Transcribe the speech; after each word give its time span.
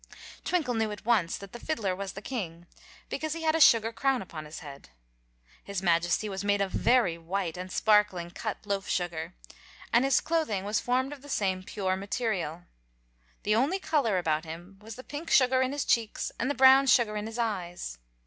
Twinkle 0.43 0.73
knew 0.73 0.91
at 0.91 1.05
once 1.05 1.37
that 1.37 1.51
the 1.53 1.59
fiddler 1.59 1.95
was 1.95 2.13
the 2.13 2.23
king, 2.23 2.65
because 3.07 3.33
he 3.33 3.43
had 3.43 3.53
a 3.53 3.61
sugar 3.61 3.91
crown 3.93 4.23
upon 4.23 4.45
his 4.45 4.61
head. 4.61 4.89
His 5.63 5.83
Majesty 5.83 6.27
was 6.27 6.43
made 6.43 6.59
of 6.59 6.71
very 6.71 7.19
white 7.19 7.55
and 7.55 7.71
sparkling 7.71 8.31
cut 8.31 8.57
loaf 8.65 8.89
sugar, 8.89 9.35
and 9.93 10.03
his 10.03 10.19
clothing 10.19 10.63
was 10.65 10.79
formed 10.79 11.13
of 11.13 11.21
the 11.21 11.29
same 11.29 11.61
pure 11.61 11.95
material. 11.95 12.63
The 13.43 13.53
only 13.53 13.77
color 13.77 14.17
about 14.17 14.43
him 14.43 14.79
was 14.81 14.95
the 14.95 15.03
pink 15.03 15.29
sugar 15.29 15.61
in 15.61 15.71
his 15.71 15.85
cheeks 15.85 16.31
and 16.39 16.49
the 16.49 16.55
brown 16.55 16.87
sugar 16.87 17.15
in 17.15 17.27
his 17.27 17.37
eyes. 17.37 17.99